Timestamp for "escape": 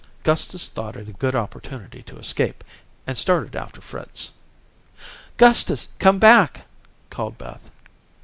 2.17-2.63